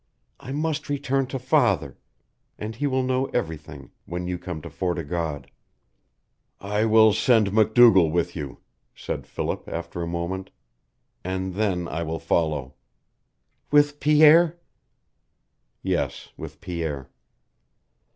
[0.39, 1.95] I must return to father,
[2.57, 5.51] and he will know everything when you come to Fort o' God."
[6.59, 8.61] "I will send MacDougall with you,"
[8.95, 10.49] said Philip, after a moment.
[11.23, 12.73] "And then I will follow"
[13.71, 14.57] "With Pierre."
[15.83, 17.07] "Yes, with Pierre."